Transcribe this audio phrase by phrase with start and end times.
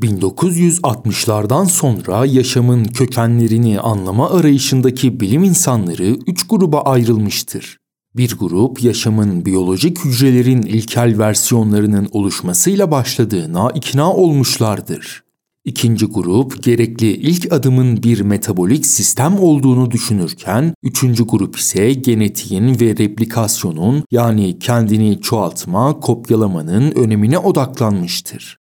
[0.00, 7.78] 1960'lardan sonra yaşamın kökenlerini anlama arayışındaki bilim insanları üç gruba ayrılmıştır.
[8.16, 15.22] Bir grup yaşamın biyolojik hücrelerin ilkel versiyonlarının oluşmasıyla başladığına ikna olmuşlardır.
[15.64, 22.96] İkinci grup gerekli ilk adımın bir metabolik sistem olduğunu düşünürken, üçüncü grup ise genetiğin ve
[22.96, 28.58] replikasyonun yani kendini çoğaltma, kopyalamanın önemine odaklanmıştır.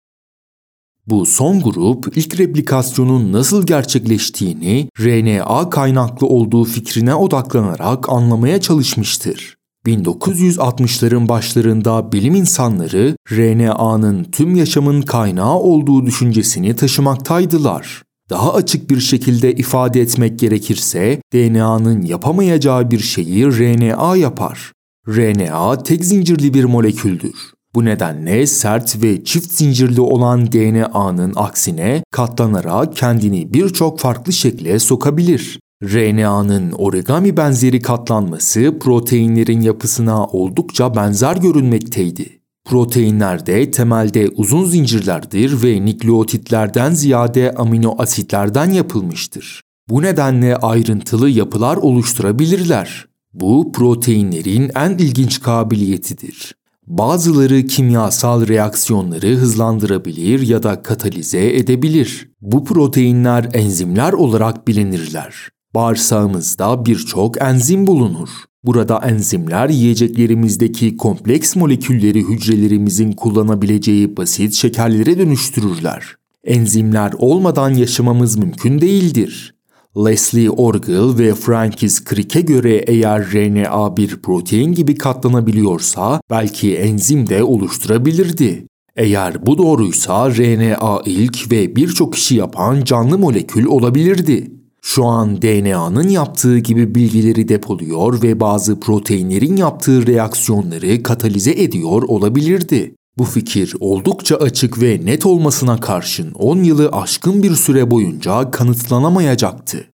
[1.06, 9.56] Bu son grup ilk replikasyonun nasıl gerçekleştiğini RNA kaynaklı olduğu fikrine odaklanarak anlamaya çalışmıştır.
[9.86, 18.02] 1960'ların başlarında bilim insanları RNA'nın tüm yaşamın kaynağı olduğu düşüncesini taşımaktaydılar.
[18.30, 24.72] Daha açık bir şekilde ifade etmek gerekirse DNA'nın yapamayacağı bir şeyi RNA yapar.
[25.08, 27.53] RNA tek zincirli bir moleküldür.
[27.74, 35.60] Bu nedenle sert ve çift zincirli olan DNA'nın aksine katlanarak kendini birçok farklı şekle sokabilir.
[35.82, 42.40] RNA'nın origami benzeri katlanması proteinlerin yapısına oldukça benzer görünmekteydi.
[42.64, 49.60] Proteinler de temelde uzun zincirlerdir ve nükleotitlerden ziyade amino asitlerden yapılmıştır.
[49.88, 53.06] Bu nedenle ayrıntılı yapılar oluşturabilirler.
[53.32, 56.54] Bu proteinlerin en ilginç kabiliyetidir.
[56.86, 62.30] Bazıları kimyasal reaksiyonları hızlandırabilir ya da katalize edebilir.
[62.40, 65.34] Bu proteinler enzimler olarak bilinirler.
[65.74, 68.28] Bağırsağımızda birçok enzim bulunur.
[68.64, 76.16] Burada enzimler yiyeceklerimizdeki kompleks molekülleri hücrelerimizin kullanabileceği basit şekerlere dönüştürürler.
[76.44, 79.53] Enzimler olmadan yaşamamız mümkün değildir.
[79.96, 87.44] Leslie Orgel ve Frankis Crick'e göre eğer RNA bir protein gibi katlanabiliyorsa belki enzim de
[87.44, 88.66] oluşturabilirdi.
[88.96, 94.50] Eğer bu doğruysa RNA ilk ve birçok işi yapan canlı molekül olabilirdi.
[94.82, 102.94] Şu an DNA'nın yaptığı gibi bilgileri depoluyor ve bazı proteinlerin yaptığı reaksiyonları katalize ediyor olabilirdi.
[103.18, 109.90] Bu fikir oldukça açık ve net olmasına karşın 10 yılı aşkın bir süre boyunca kanıtlanamayacaktı.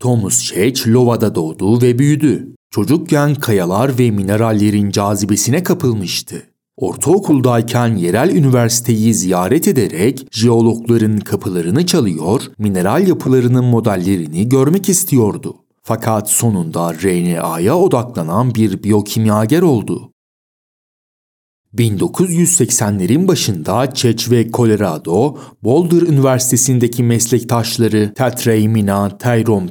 [0.00, 2.54] Thomas Church Lova'da doğdu ve büyüdü.
[2.70, 6.42] Çocukken kayalar ve minerallerin cazibesine kapılmıştı.
[6.76, 15.56] Ortaokuldayken yerel üniversiteyi ziyaret ederek jeologların kapılarını çalıyor, mineral yapılarının modellerini görmek istiyordu.
[15.82, 20.09] Fakat sonunda RNA'ya odaklanan bir biyokimyager oldu.
[21.78, 29.18] 1980'lerin başında Çeç ve Colorado, Boulder Üniversitesi'ndeki meslektaşları Tetreimina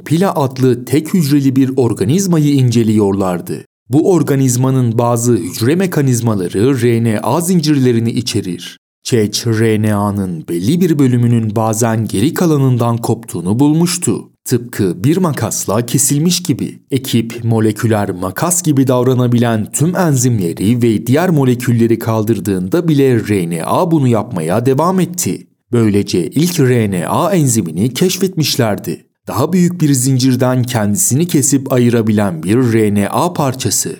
[0.04, 3.64] Pila adlı tek hücreli bir organizmayı inceliyorlardı.
[3.88, 8.78] Bu organizmanın bazı hücre mekanizmaları RNA zincirlerini içerir.
[9.02, 14.30] Çeç, RNA'nın belli bir bölümünün bazen geri kalanından koptuğunu bulmuştu.
[14.50, 16.82] Tıpkı bir makasla kesilmiş gibi.
[16.90, 24.66] Ekip moleküler makas gibi davranabilen tüm enzimleri ve diğer molekülleri kaldırdığında bile RNA bunu yapmaya
[24.66, 25.46] devam etti.
[25.72, 29.06] Böylece ilk RNA enzimini keşfetmişlerdi.
[29.26, 33.96] Daha büyük bir zincirden kendisini kesip ayırabilen bir RNA parçası.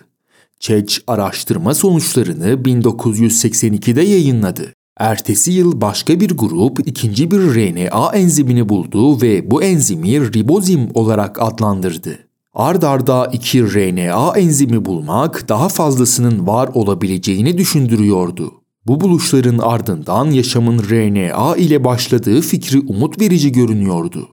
[0.60, 4.72] Çeç araştırma sonuçlarını 1982'de yayınladı.
[5.00, 11.42] Ertesi yıl başka bir grup ikinci bir RNA enzimini buldu ve bu enzimi ribozim olarak
[11.42, 12.18] adlandırdı.
[12.54, 18.52] Ard arda iki RNA enzimi bulmak daha fazlasının var olabileceğini düşündürüyordu.
[18.86, 24.28] Bu buluşların ardından yaşamın RNA ile başladığı fikri umut verici görünüyordu.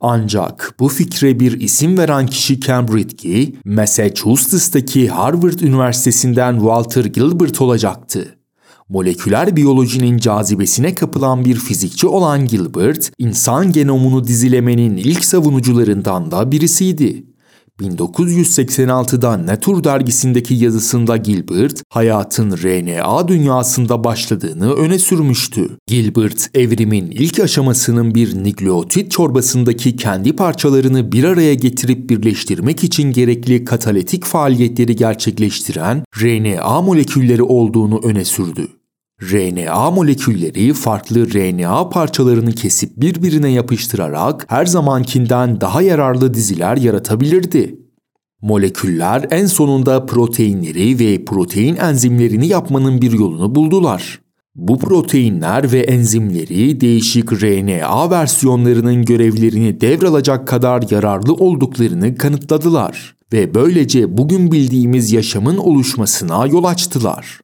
[0.00, 8.38] Ancak bu fikre bir isim veren kişi Ken Britke, Massachusetts'taki Harvard Üniversitesi'nden Walter Gilbert olacaktı.
[8.88, 17.24] Moleküler biyolojinin cazibesine kapılan bir fizikçi olan Gilbert, insan genomunu dizilemenin ilk savunucularından da birisiydi.
[17.80, 25.78] 1986'da Nature dergisindeki yazısında Gilbert, hayatın RNA dünyasında başladığını öne sürmüştü.
[25.86, 33.64] Gilbert, evrimin ilk aşamasının bir nükleotit çorbasındaki kendi parçalarını bir araya getirip birleştirmek için gerekli
[33.64, 38.77] katalitik faaliyetleri gerçekleştiren RNA molekülleri olduğunu öne sürdü.
[39.22, 47.78] RNA molekülleri farklı RNA parçalarını kesip birbirine yapıştırarak her zamankinden daha yararlı diziler yaratabilirdi.
[48.42, 54.20] Moleküller en sonunda proteinleri ve protein enzimlerini yapmanın bir yolunu buldular.
[54.54, 64.18] Bu proteinler ve enzimleri değişik RNA versiyonlarının görevlerini devralacak kadar yararlı olduklarını kanıtladılar ve böylece
[64.18, 67.40] bugün bildiğimiz yaşamın oluşmasına yol açtılar.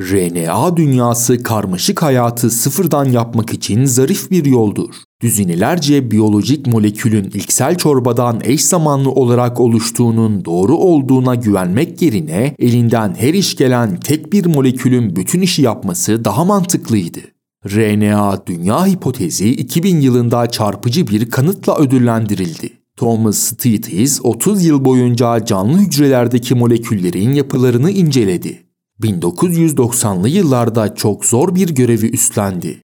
[0.00, 4.94] RNA dünyası karmaşık hayatı sıfırdan yapmak için zarif bir yoldur.
[5.22, 13.34] Düzinelerce biyolojik molekülün ilksel çorbadan eş zamanlı olarak oluştuğunun doğru olduğuna güvenmek yerine elinden her
[13.34, 17.20] iş gelen tek bir molekülün bütün işi yapması daha mantıklıydı.
[17.66, 22.70] RNA dünya hipotezi 2000 yılında çarpıcı bir kanıtla ödüllendirildi.
[22.96, 28.69] Thomas Stites 30 yıl boyunca canlı hücrelerdeki moleküllerin yapılarını inceledi
[29.02, 32.82] 1990'lı yıllarda çok zor bir görevi üstlendi.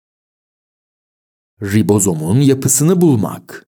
[1.63, 3.67] Ribozomun yapısını bulmak.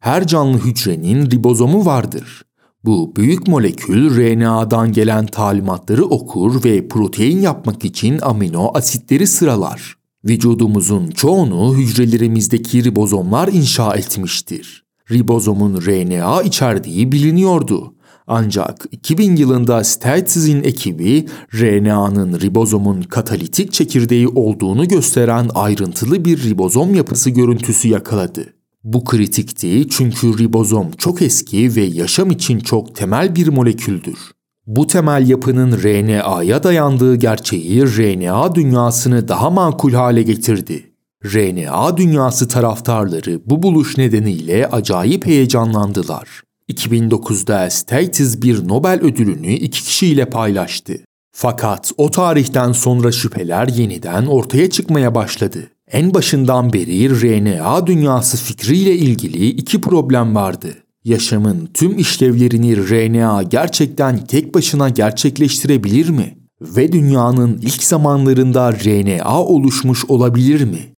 [0.00, 2.42] Her canlı hücrenin ribozomu vardır.
[2.84, 9.94] Bu büyük molekül RNA'dan gelen talimatları okur ve protein yapmak için amino asitleri sıralar.
[10.24, 14.84] Vücudumuzun çoğunu hücrelerimizdeki ribozomlar inşa etmiştir.
[15.10, 17.94] Ribozomun RNA içerdiği biliniyordu
[18.26, 27.30] ancak 2000 yılında States'in ekibi RNA'nın ribozomun katalitik çekirdeği olduğunu gösteren ayrıntılı bir ribozom yapısı
[27.30, 28.54] görüntüsü yakaladı.
[28.84, 34.18] Bu kritikti çünkü ribozom çok eski ve yaşam için çok temel bir moleküldür.
[34.66, 40.92] Bu temel yapının RNA'ya dayandığı gerçeği RNA dünyasını daha makul hale getirdi.
[41.24, 46.42] RNA dünyası taraftarları bu buluş nedeniyle acayip heyecanlandılar.
[46.70, 50.94] 2009'da States bir Nobel ödülünü iki kişiyle paylaştı.
[51.32, 55.70] Fakat o tarihten sonra şüpheler yeniden ortaya çıkmaya başladı.
[55.90, 60.68] En başından beri RNA dünyası fikriyle ilgili iki problem vardı.
[61.04, 66.36] Yaşamın tüm işlevlerini RNA gerçekten tek başına gerçekleştirebilir mi?
[66.60, 70.94] Ve dünyanın ilk zamanlarında RNA oluşmuş olabilir mi?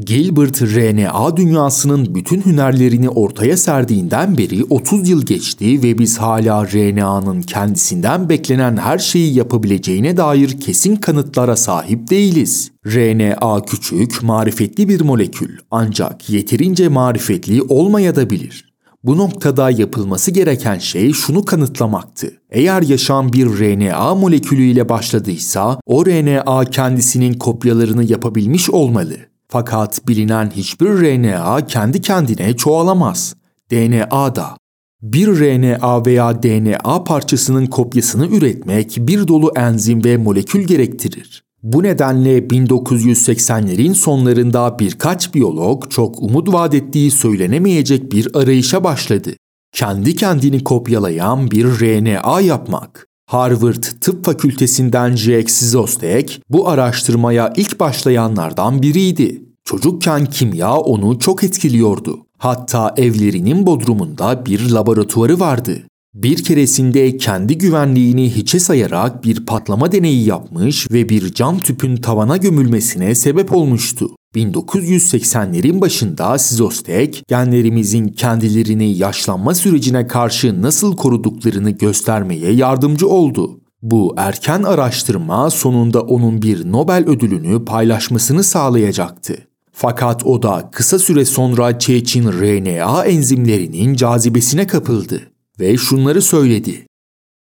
[0.00, 7.42] Gilbert RNA dünyasının bütün hünerlerini ortaya serdiğinden beri 30 yıl geçti ve biz hala RNA'nın
[7.42, 12.70] kendisinden beklenen her şeyi yapabileceğine dair kesin kanıtlara sahip değiliz.
[12.86, 18.74] RNA küçük, marifetli bir molekül ancak yeterince marifetli olmayabilir.
[19.04, 22.32] Bu noktada yapılması gereken şey şunu kanıtlamaktı.
[22.50, 29.33] Eğer yaşam bir RNA molekülü ile başladıysa o RNA kendisinin kopyalarını yapabilmiş olmalı.
[29.54, 33.34] Fakat bilinen hiçbir RNA kendi kendine çoğalamaz.
[33.70, 34.56] DNA da.
[35.02, 41.42] Bir RNA veya DNA parçasının kopyasını üretmek bir dolu enzim ve molekül gerektirir.
[41.62, 49.30] Bu nedenle 1980'lerin sonlarında birkaç biyolog çok umut vaat ettiği söylenemeyecek bir arayışa başladı.
[49.72, 53.06] Kendi kendini kopyalayan bir RNA yapmak.
[53.26, 59.42] Harvard Tıp Fakültesinden Jack Szostek bu araştırmaya ilk başlayanlardan biriydi.
[59.64, 62.26] Çocukken kimya onu çok etkiliyordu.
[62.38, 65.82] Hatta evlerinin bodrumunda bir laboratuvarı vardı.
[66.14, 72.36] Bir keresinde kendi güvenliğini hiçe sayarak bir patlama deneyi yapmış ve bir cam tüpün tavana
[72.36, 74.10] gömülmesine sebep olmuştu.
[74.34, 83.60] 1980'lerin başında Sizostek, genlerimizin kendilerini yaşlanma sürecine karşı nasıl koruduklarını göstermeye yardımcı oldu.
[83.82, 89.36] Bu erken araştırma sonunda onun bir Nobel ödülünü paylaşmasını sağlayacaktı.
[89.72, 96.86] Fakat o da kısa süre sonra Çeçin RNA enzimlerinin cazibesine kapıldı ve şunları söyledi.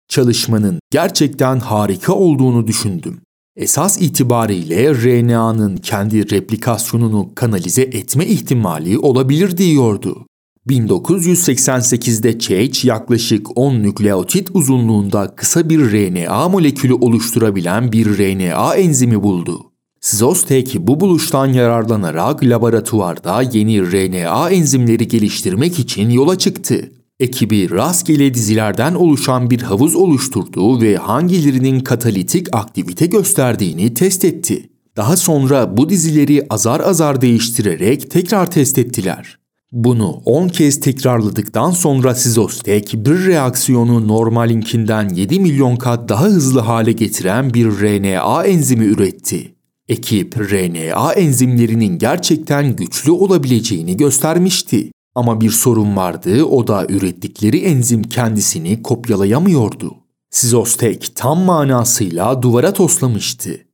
[0.09, 3.21] Çalışmanın gerçekten harika olduğunu düşündüm.
[3.57, 10.27] Esas itibariyle RNA'nın kendi replikasyonunu kanalize etme ihtimali olabilir diyordu.
[10.69, 19.71] 1988'de Chase yaklaşık 10 nükleotit uzunluğunda kısa bir RNA molekülü oluşturabilen bir RNA enzimi buldu.
[20.01, 26.91] Szostek bu buluştan yararlanarak laboratuvarda yeni RNA enzimleri geliştirmek için yola çıktı.
[27.21, 34.71] Ekibi rastgele dizilerden oluşan bir havuz oluşturdu ve hangilerinin katalitik aktivite gösterdiğini test etti.
[34.97, 39.39] Daha sonra bu dizileri azar azar değiştirerek tekrar test ettiler.
[39.73, 46.93] Bunu 10 kez tekrarladıktan sonra Sizostek bir reaksiyonu normalinkinden 7 milyon kat daha hızlı hale
[46.93, 49.55] getiren bir RNA enzimi üretti.
[49.89, 54.91] Ekip RNA enzimlerinin gerçekten güçlü olabileceğini göstermişti.
[55.15, 59.95] Ama bir sorun vardı, o da ürettikleri enzim kendisini kopyalayamıyordu.
[60.31, 63.71] Sizostek tam manasıyla duvara toslamıştı.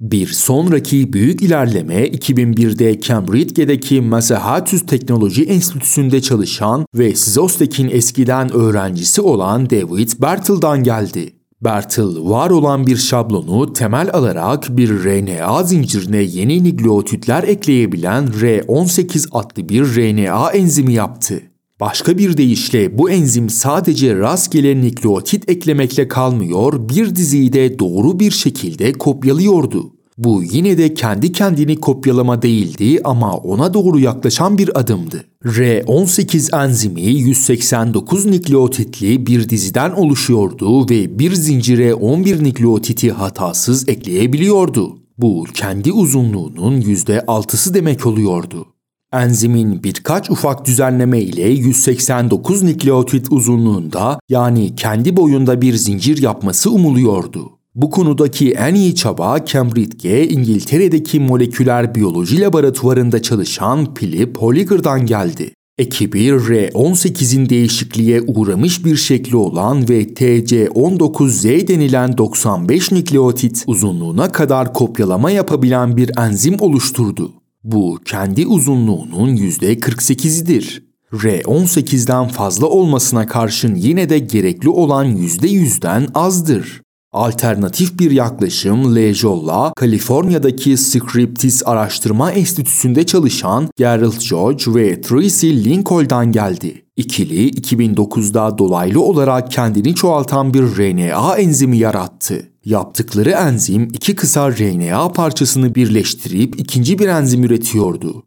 [0.00, 9.70] Bir sonraki büyük ilerleme 2001'de Cambridge'deki Massachusetts Teknoloji Enstitüsü'nde çalışan ve Szostek'in eskiden öğrencisi olan
[9.70, 11.37] David Bertel'dan geldi.
[11.60, 19.68] Bertel var olan bir şablonu temel alarak bir RNA zincirine yeni nükleotitler ekleyebilen R18 adlı
[19.68, 21.42] bir RNA enzimi yaptı.
[21.80, 28.30] Başka bir deyişle bu enzim sadece rastgele nükleotit eklemekle kalmıyor, bir diziyi de doğru bir
[28.30, 29.97] şekilde kopyalıyordu.
[30.18, 35.24] Bu yine de kendi kendini kopyalama değildi ama ona doğru yaklaşan bir adımdı.
[35.44, 44.98] R18 enzimi 189 nükleotitli bir diziden oluşuyordu ve bir zincire 11 nükleotiti hatasız ekleyebiliyordu.
[45.18, 48.66] Bu kendi uzunluğunun %6'sı demek oluyordu.
[49.12, 57.57] Enzimin birkaç ufak düzenleme ile 189 nükleotit uzunluğunda yani kendi boyunda bir zincir yapması umuluyordu.
[57.78, 65.52] Bu konudaki en iyi çaba Cambridge, İngiltere'deki moleküler biyoloji laboratuvarında çalışan Philip Holliger'dan geldi.
[65.78, 75.30] Ekibi R18'in değişikliğe uğramış bir şekli olan ve TC19Z denilen 95 nükleotit uzunluğuna kadar kopyalama
[75.30, 77.32] yapabilen bir enzim oluşturdu.
[77.64, 80.82] Bu kendi uzunluğunun %48'idir.
[81.12, 86.80] R18'den fazla olmasına karşın yine de gerekli olan %100'den azdır.
[87.12, 96.84] Alternatif bir yaklaşım Lejolla, Kaliforniya'daki Scriptis Araştırma Enstitüsü'nde çalışan Gerald George ve Tracy Lincoln'dan geldi.
[96.96, 102.52] İkili 2009'da dolaylı olarak kendini çoğaltan bir RNA enzimi yarattı.
[102.64, 108.22] Yaptıkları enzim iki kısa RNA parçasını birleştirip ikinci bir enzim üretiyordu.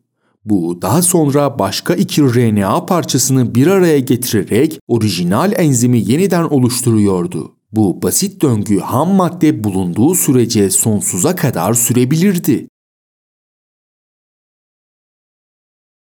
[0.45, 7.60] Bu daha sonra başka iki RNA parçasını bir araya getirerek orijinal enzimi yeniden oluşturuyordu.
[7.71, 12.67] Bu basit döngü ham madde bulunduğu sürece sonsuza kadar sürebilirdi.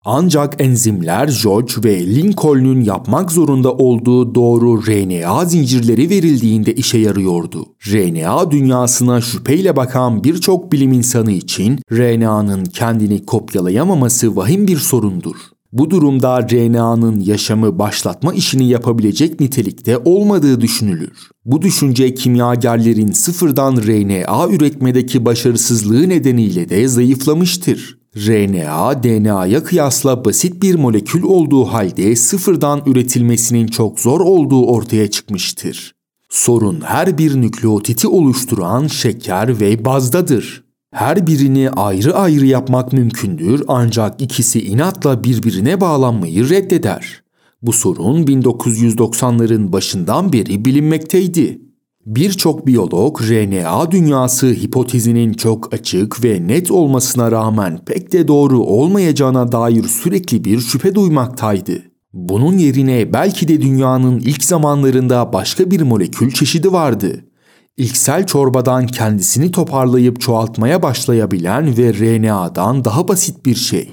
[0.06, 7.66] Ancak enzimler George ve Lincoln'un yapmak zorunda olduğu doğru RNA zincirleri verildiğinde işe yarıyordu.
[7.88, 15.36] RNA dünyasına şüpheyle bakan birçok bilim insanı için RNA'nın kendini kopyalayamaması vahim bir sorundur.
[15.72, 21.30] Bu durumda RNA'nın yaşamı başlatma işini yapabilecek nitelikte olmadığı düşünülür.
[21.46, 28.00] Bu düşünce kimyagerlerin sıfırdan RNA üretmedeki başarısızlığı nedeniyle de zayıflamıştır.
[28.18, 35.96] RNA, DNA'ya kıyasla basit bir molekül olduğu halde sıfırdan üretilmesinin çok zor olduğu ortaya çıkmıştır.
[36.30, 40.69] Sorun her bir nükleotiti oluşturan şeker ve bazdadır.
[40.92, 47.24] Her birini ayrı ayrı yapmak mümkündür ancak ikisi inatla birbirine bağlanmayı reddeder.
[47.62, 51.62] Bu sorun 1990'ların başından beri bilinmekteydi.
[52.06, 59.52] Birçok biyolog RNA dünyası hipotezinin çok açık ve net olmasına rağmen pek de doğru olmayacağına
[59.52, 61.84] dair sürekli bir şüphe duymaktaydı.
[62.14, 67.26] Bunun yerine belki de dünyanın ilk zamanlarında başka bir molekül çeşidi vardı.
[67.80, 73.90] İlksel çorbadan kendisini toparlayıp çoğaltmaya başlayabilen ve RNA'dan daha basit bir şey.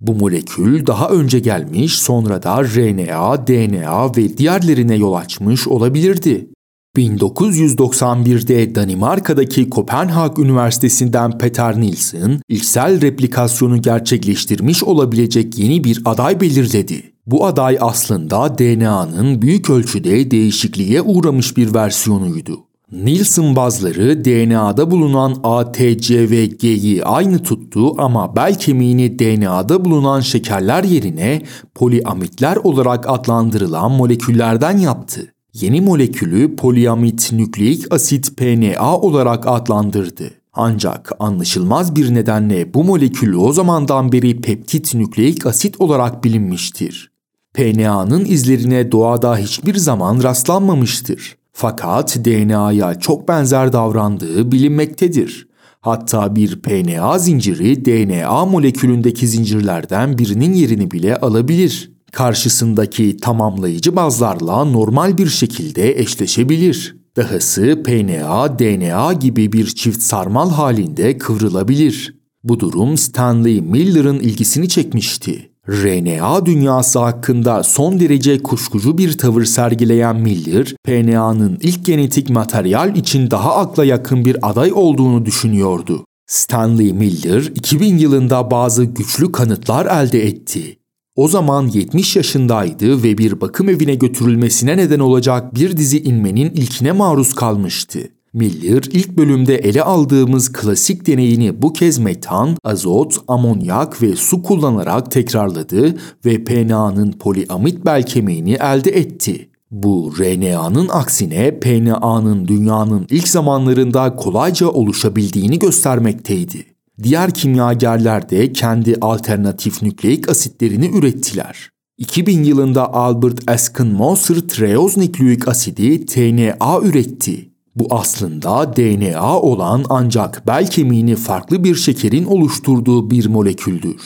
[0.00, 6.48] Bu molekül daha önce gelmiş sonra da RNA, DNA ve diğerlerine yol açmış olabilirdi.
[6.96, 17.12] 1991'de Danimarka'daki Kopenhag Üniversitesi'nden Peter Nielsen, ilksel replikasyonu gerçekleştirmiş olabilecek yeni bir aday belirledi.
[17.26, 22.71] Bu aday aslında DNA'nın büyük ölçüde değişikliğe uğramış bir versiyonuydu.
[22.92, 29.84] Nielsen bazları DNA'da bulunan A, T, C ve G'yi aynı tuttu ama bel kemiğini DNA'da
[29.84, 31.42] bulunan şekerler yerine
[31.74, 35.32] poliamitler olarak adlandırılan moleküllerden yaptı.
[35.54, 40.30] Yeni molekülü poliamit nükleik asit PNA olarak adlandırdı.
[40.52, 47.10] Ancak anlaşılmaz bir nedenle bu molekül o zamandan beri peptit nükleik asit olarak bilinmiştir.
[47.54, 51.41] PNA'nın izlerine doğada hiçbir zaman rastlanmamıştır.
[51.52, 55.48] Fakat DNA'ya çok benzer davrandığı bilinmektedir.
[55.80, 61.92] Hatta bir PNA zinciri DNA molekülündeki zincirlerden birinin yerini bile alabilir.
[62.12, 66.96] Karşısındaki tamamlayıcı bazlarla normal bir şekilde eşleşebilir.
[67.16, 72.14] Dahası PNA, DNA gibi bir çift sarmal halinde kıvrılabilir.
[72.44, 75.51] Bu durum Stanley Miller'ın ilgisini çekmişti.
[75.68, 83.30] RNA dünyası hakkında son derece kuşkucu bir tavır sergileyen Miller, PNA'nın ilk genetik materyal için
[83.30, 86.04] daha akla yakın bir aday olduğunu düşünüyordu.
[86.26, 90.78] Stanley Miller 2000 yılında bazı güçlü kanıtlar elde etti.
[91.16, 96.92] O zaman 70 yaşındaydı ve bir bakım evine götürülmesine neden olacak bir dizi inmenin ilkine
[96.92, 98.08] maruz kalmıştı.
[98.34, 105.10] Miller ilk bölümde ele aldığımız klasik deneyini bu kez metan, azot, amonyak ve su kullanarak
[105.10, 109.48] tekrarladı ve PNA'nın poliamit bel kemiğini elde etti.
[109.70, 116.66] Bu RNA'nın aksine PNA'nın dünyanın ilk zamanlarında kolayca oluşabildiğini göstermekteydi.
[117.02, 121.70] Diğer kimyagerler de kendi alternatif nükleik asitlerini ürettiler.
[121.98, 127.51] 2000 yılında Albert Eskin Moser treoz nükleik asidi TNA üretti.
[127.76, 133.96] Bu aslında DNA olan ancak bel kemiğini farklı bir şekerin oluşturduğu bir moleküldür.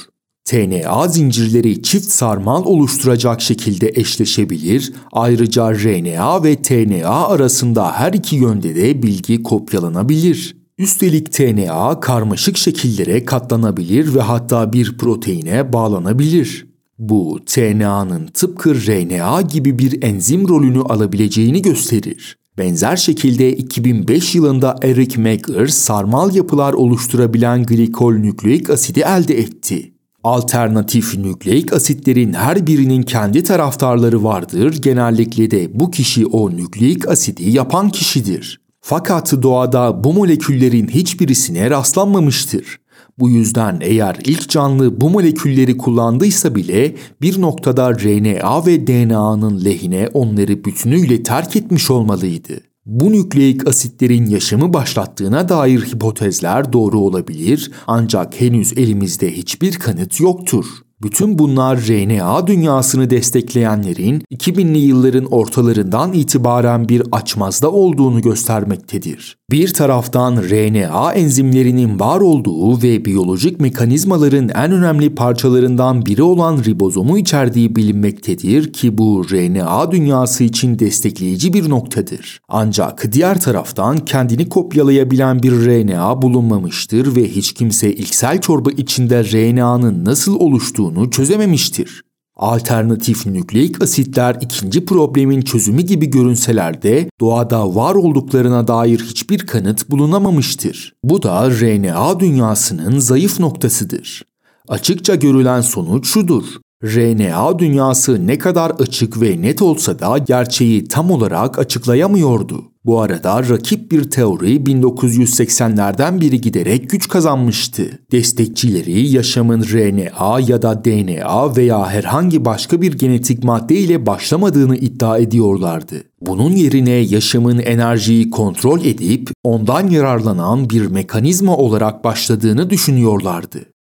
[0.45, 4.93] TNA zincirleri çift sarmal oluşturacak şekilde eşleşebilir.
[5.13, 10.57] Ayrıca RNA ve TNA arasında her iki yönde de bilgi kopyalanabilir.
[10.79, 16.67] Üstelik TNA karmaşık şekillere katlanabilir ve hatta bir proteine bağlanabilir.
[16.99, 22.39] Bu TNA'nın tıpkı RNA gibi bir enzim rolünü alabileceğini gösterir.
[22.59, 29.93] Benzer şekilde 2005 yılında Eric Mager sarmal yapılar oluşturabilen glikol nükleik asidi elde etti.
[30.25, 34.83] Alternatif nükleik asitlerin her birinin kendi taraftarları vardır.
[34.83, 38.61] Genellikle de bu kişi o nükleik asidi yapan kişidir.
[38.81, 42.81] Fakat doğada bu moleküllerin hiçbirisine rastlanmamıştır.
[43.19, 50.09] Bu yüzden eğer ilk canlı bu molekülleri kullandıysa bile bir noktada RNA ve DNA'nın lehine
[50.15, 52.61] onları bütünüyle terk etmiş olmalıydı.
[52.87, 60.67] Bu nükleik asitlerin yaşamı başlattığına dair hipotezler doğru olabilir ancak henüz elimizde hiçbir kanıt yoktur.
[61.03, 69.39] Bütün bunlar RNA dünyasını destekleyenlerin 2000'li yılların ortalarından itibaren bir açmazda olduğunu göstermektedir.
[69.51, 77.19] Bir taraftan RNA enzimlerinin var olduğu ve biyolojik mekanizmaların en önemli parçalarından biri olan ribozomu
[77.19, 82.41] içerdiği bilinmektedir ki bu RNA dünyası için destekleyici bir noktadır.
[82.49, 90.05] Ancak diğer taraftan kendini kopyalayabilen bir RNA bulunmamıştır ve hiç kimse ilksel çorba içinde RNA'nın
[90.05, 92.06] nasıl oluştuğunu çözememiştir.
[92.37, 99.91] Alternatif nükleik asitler ikinci problemin çözümü gibi görünseler de doğada var olduklarına dair hiçbir kanıt
[99.91, 100.95] bulunamamıştır.
[101.05, 104.23] Bu da RNA dünyasının zayıf noktasıdır.
[104.69, 106.45] Açıkça görülen sonuç şudur.
[106.85, 112.65] RNA dünyası ne kadar açık ve net olsa da gerçeği tam olarak açıklayamıyordu.
[112.87, 117.99] Bu arada rakip bir teori 1980'lerden biri giderek güç kazanmıştı.
[118.13, 125.19] Destekçileri yaşamın RNA ya da DNA veya herhangi başka bir genetik madde ile başlamadığını iddia
[125.19, 125.95] ediyorlardı.
[126.21, 133.76] Bunun yerine yaşamın enerjiyi kontrol edip ondan yararlanan bir mekanizma olarak başladığını düşünüyorlardı.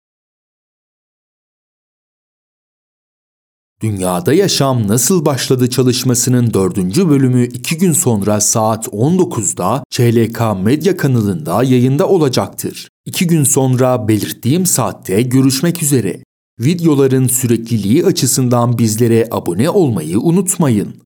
[3.85, 11.63] Dünyada Yaşam Nasıl Başladı çalışmasının dördüncü bölümü iki gün sonra saat 19'da CLK Medya kanalında
[11.63, 12.87] yayında olacaktır.
[13.05, 16.23] İki gün sonra belirttiğim saatte görüşmek üzere.
[16.59, 21.04] Videoların sürekliliği açısından bizlere abone olmayı unutmayın.